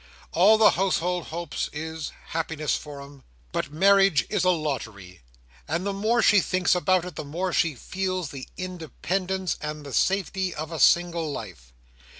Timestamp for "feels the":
7.75-8.47